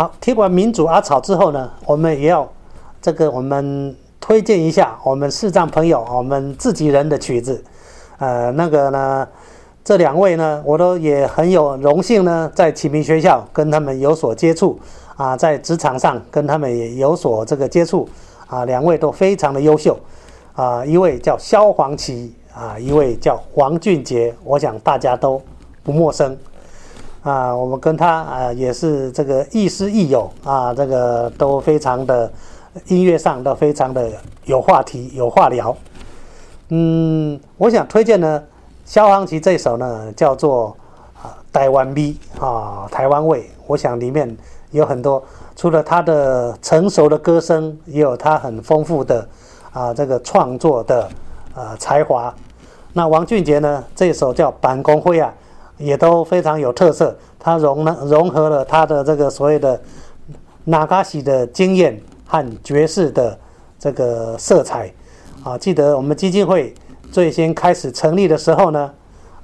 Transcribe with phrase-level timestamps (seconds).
[0.00, 2.50] 好，听完民主阿草之后呢，我们也要
[3.02, 7.62] 这个我们推荐一下我们视障朋友我们自己人的曲子。
[8.16, 9.28] 呃，那个呢，
[9.84, 14.80] 这两位呢，我都也很有荣幸呢，在启明学校跟他们有所接触
[15.16, 18.08] 啊，在职场上跟他们也有所这个接触
[18.46, 19.98] 啊，两位都非常的优秀
[20.54, 25.38] 啊，一位叫萧煌奇啊，一位叫王俊杰，我想大家都
[25.82, 26.34] 不陌生。
[27.22, 32.32] 啊，我们跟他啊也是这个亦师亦友啊，这个都非常的
[32.86, 34.10] 音乐上都非常的
[34.46, 35.76] 有话题有话聊。
[36.70, 38.42] 嗯，我想推荐呢，
[38.86, 40.74] 萧煌奇这首呢叫做
[41.22, 43.50] 啊台湾味啊台湾味。
[43.66, 44.34] 我想里面
[44.70, 45.22] 有很多，
[45.54, 49.28] 除了他的成熟的歌声，也有他很丰富的
[49.72, 51.06] 啊这个创作的
[51.54, 52.34] 啊才华。
[52.94, 55.34] 那王俊杰呢这首叫板公会啊。
[55.80, 59.80] 也都非常有特色，它融了融合了它的这个所谓的
[60.64, 63.36] 纳卡西的经验和爵士的
[63.78, 64.92] 这个色彩
[65.42, 65.56] 啊。
[65.56, 66.74] 记得我们基金会
[67.10, 68.90] 最先开始成立的时候呢，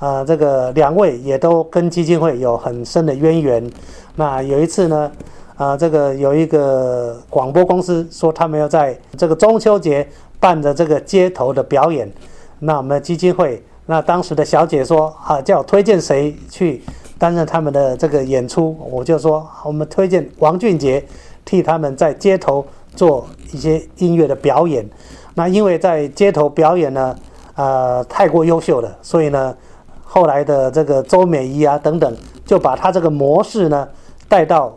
[0.00, 3.70] 啊，这个两位也都跟基金会有很深的渊源。
[4.16, 5.12] 那有一次呢，
[5.56, 10.06] 啊，这个有一个广播公司说他们要在这个中秋节
[10.40, 12.12] 办的这个街头的表演，
[12.58, 13.62] 那我们基金会。
[13.86, 16.82] 那当时的小姐说啊，叫我推荐谁去
[17.18, 21.04] 担任他们的这个演出，我就说我们推荐王俊杰
[21.44, 22.64] 替他们在街头
[22.96, 24.88] 做一些音乐的表演。
[25.34, 27.14] 那因为在街头表演呢，
[27.56, 29.54] 呃，太过优秀了，所以呢，
[30.02, 33.86] 后来的这个周美仪啊等等，就把他这个模式呢
[34.28, 34.72] 带到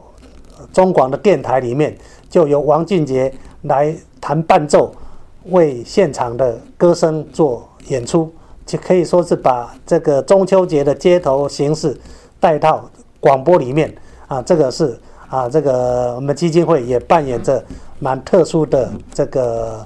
[0.73, 1.95] 中广的电台里面，
[2.29, 4.91] 就由王俊杰来弹伴奏，
[5.45, 8.29] 为现场的歌声做演出。
[8.67, 11.97] 就可以说是把这个中秋节的街头形式
[12.39, 12.87] 带到
[13.19, 13.91] 广播里面
[14.27, 17.63] 啊，这个是啊，这个我们基金会也扮演着
[17.99, 19.85] 蛮特殊的这个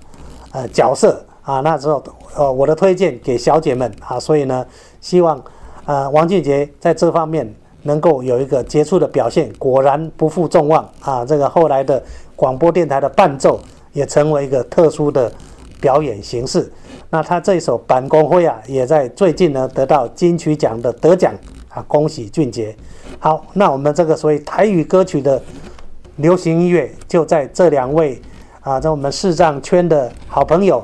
[0.51, 1.61] 呃角色啊。
[1.61, 2.03] 那时候
[2.35, 4.65] 呃，我的推荐给小姐们啊，所以呢，
[4.99, 5.41] 希望
[5.85, 7.53] 呃王俊杰在这方面
[7.83, 9.51] 能够有一个杰出的表现。
[9.59, 12.01] 果然不负众望啊，这个后来的
[12.35, 13.59] 广播电台的伴奏
[13.93, 15.31] 也成为一个特殊的
[15.79, 16.71] 表演形式。
[17.13, 21.33] 那他这一首《板公会》啊，也在最近呢得到金曲奖的得奖
[21.67, 22.73] 啊，恭喜俊杰。
[23.19, 25.39] 好，那我们这个所谓台语歌曲的
[26.15, 28.19] 流行音乐，就在这两位
[28.61, 30.81] 啊，在我们视障圈的好朋友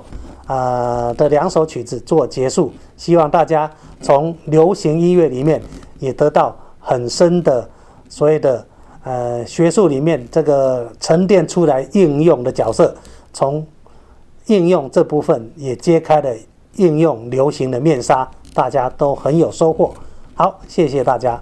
[0.47, 2.73] 啊的两首曲子做结束。
[2.97, 3.71] 希望大家
[4.01, 5.61] 从流行音乐里面
[5.99, 7.65] 也得到很深的
[8.09, 8.67] 所谓的
[9.03, 12.93] 呃学术里面这个沉淀出来应用的角色，
[13.31, 13.65] 从。
[14.47, 16.35] 应用这部分也揭开了
[16.75, 19.93] 应用流行的面纱，大家都很有收获。
[20.35, 21.41] 好，谢谢大家。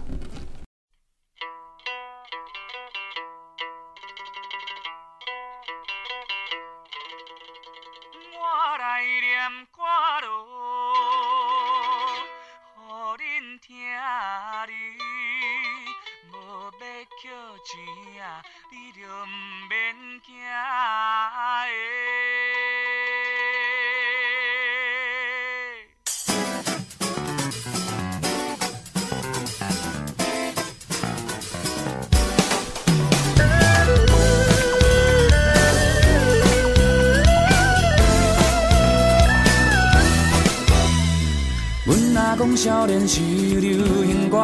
[42.38, 43.22] 讲少年时
[43.62, 44.38] 流行歌，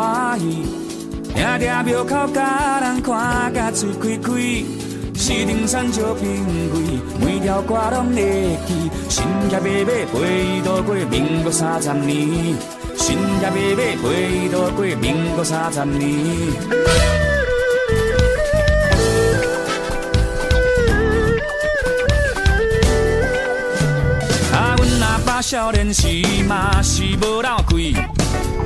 [1.36, 4.32] 定定庙口甲人看甲嘴开开。
[5.16, 6.82] 四顶山石平贵，
[7.24, 8.90] 每条歌拢会记。
[9.10, 12.56] 新野马马陪渡过民国三十年，
[12.98, 16.02] 新野马马陪渡过民国三十年。
[25.44, 26.08] 少年时
[26.48, 27.96] 嘛是无老气，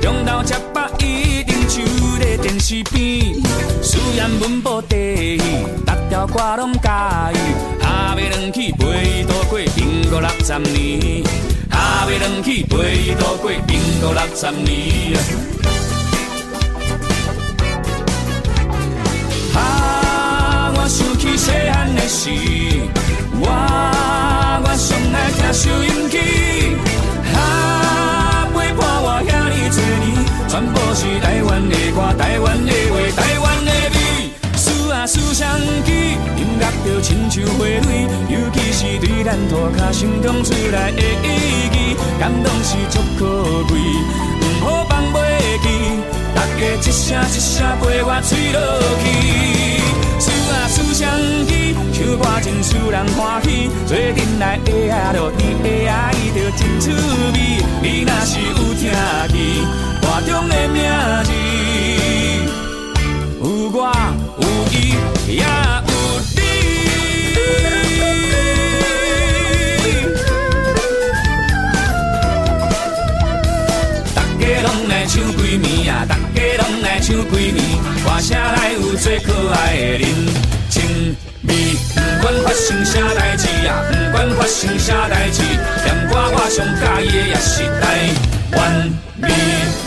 [0.06, 1.82] 中昼吃饱一定就
[2.20, 3.42] 在电视边。
[3.82, 4.94] 虽然文保第
[5.34, 5.38] 一，
[5.84, 7.34] 逐条歌拢喜欢。
[7.80, 11.24] 下尾两起陪渡过民国六十年，
[11.72, 15.18] 下尾两起陪渡过民国六十年。
[19.56, 22.30] 啊，我想起细汉的时，
[23.40, 23.48] 我
[24.62, 26.16] 我上爱听收音机。
[29.70, 34.30] 全部是台湾的歌，台湾的话，台湾的美。
[34.54, 41.28] 思啊思相记，音乐就亲像花蕊，尤其是对咱土脚心中出来的意
[41.72, 45.14] 义，感动是足可贵，唔好放袂
[45.62, 45.66] 记。
[46.34, 48.58] 大家一声一声陪我吹落
[49.02, 49.04] 去。
[50.18, 50.68] 思啊
[51.96, 57.38] 唱歌真使人欢喜，做阵来会啊落甜，会啊伊着真趣味。
[57.80, 58.92] 你若是有听
[59.32, 59.34] 见，
[60.02, 60.82] 歌中的名
[61.24, 61.32] 字，
[63.40, 63.80] 有我
[64.36, 64.74] 有伊
[65.26, 65.42] 也有
[66.36, 66.38] 你。
[74.14, 77.56] 大家拢来唱几暝啊，大家拢来唱几暝，
[78.04, 80.06] 歌声内有最可爱的人。
[81.46, 81.76] 咪，
[82.20, 85.42] 不管发生啥代志啊，不管发生啥代志，
[85.84, 88.10] 连我我上喜意的也是台
[88.52, 88.90] 湾
[89.22, 89.85] 味。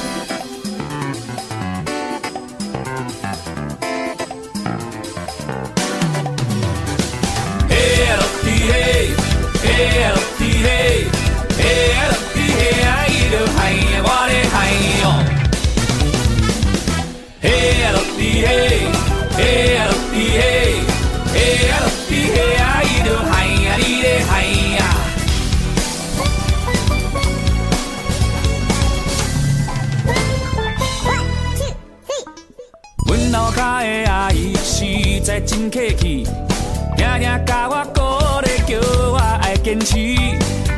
[35.60, 36.24] 真客气，
[36.96, 38.00] 定定甲我鼓
[38.46, 38.80] 励，叫
[39.12, 40.00] 我爱坚持。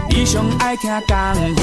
[0.09, 1.55] 伊上爱听港语，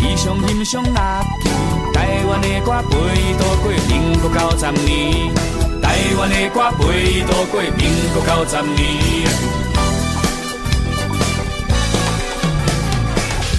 [0.00, 1.50] 伊上欣赏乐器。
[1.94, 5.32] 台湾的歌陪伊度过民国九十年。
[5.80, 7.80] 台湾的歌陪伊度过民
[8.12, 9.28] 国九十年。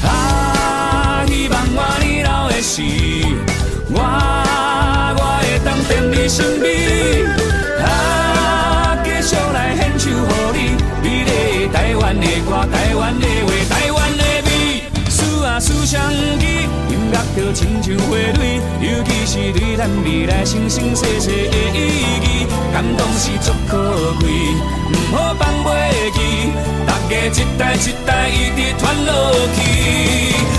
[0.04, 2.82] 啊，希望我年老的时，
[3.92, 3.98] 我
[5.18, 7.45] 我会当在你身边。
[12.06, 16.70] 湾的歌，台湾的话，台湾的味，思啊思相依。
[16.88, 21.90] 音乐就亲像花蕊，尤其是对咱未来生生世世的意
[22.22, 24.30] 义，感动是足可贵，
[24.92, 26.54] 唔好放袂记。
[26.86, 29.12] 大家一代一代一直传落
[29.56, 29.58] 去，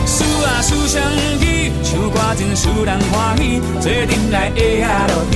[0.04, 1.00] 思啊思相
[1.40, 5.35] 依，唱歌真使人欢喜，做阵来会啊落地，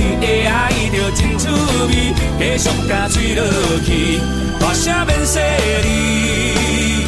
[1.15, 1.47] 真趣
[1.87, 3.43] 味，继续甲吹落
[3.85, 4.19] 去，
[4.59, 5.39] 大声免细
[5.83, 7.05] 哩，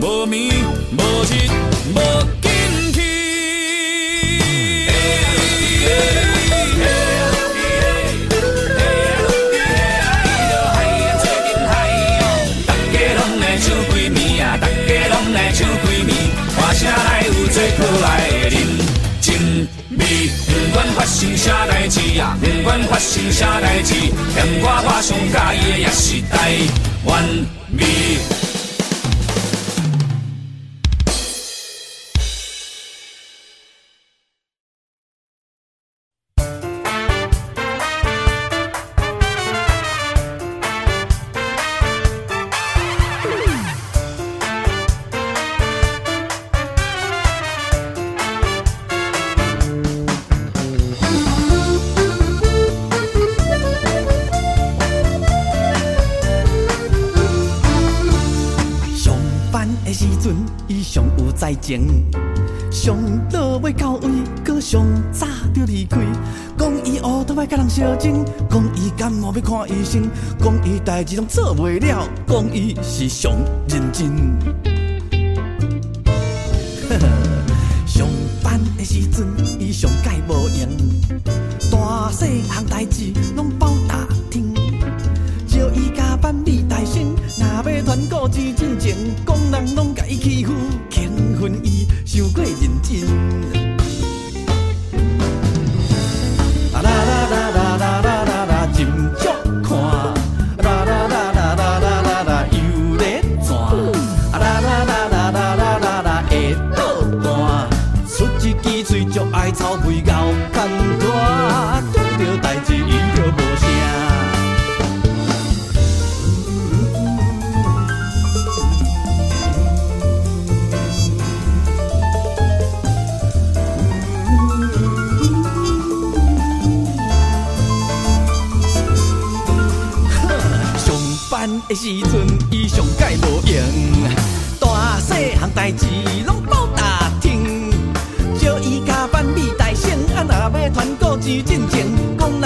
[0.00, 0.52] 无眠
[0.92, 1.50] 无日
[1.94, 1.96] 无
[2.40, 2.50] 见。
[5.80, 6.29] 声
[21.00, 23.94] 发生啥代志啊，不管发生啥代志，
[24.34, 26.52] 连我我上喜意的也是台
[27.06, 27.24] 湾
[27.78, 28.49] 味。
[59.92, 60.34] 时阵，
[60.68, 61.04] 伊上
[63.32, 64.08] 落尾到位，
[64.44, 65.98] 搁上早就离开。
[66.56, 70.08] 讲伊乌头摆甲人相争，讲伊感冒要看医生，
[70.38, 73.32] 讲伊代志拢做袂了，讲伊是上
[73.68, 74.79] 认真。
[99.62, 99.99] 看，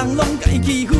[0.04, 0.94] 人拢甲伊欺负，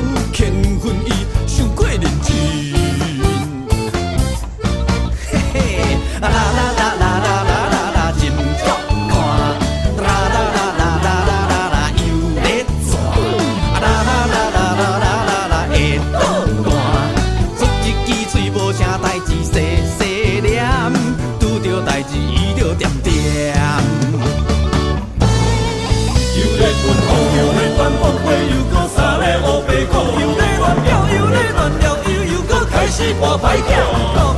[33.27, 34.34] 我白嫖